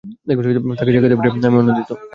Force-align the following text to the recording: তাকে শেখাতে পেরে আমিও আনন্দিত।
তাকে 0.77 0.91
শেখাতে 0.93 1.15
পেরে 1.17 1.29
আমিও 1.41 1.61
আনন্দিত। 1.61 1.89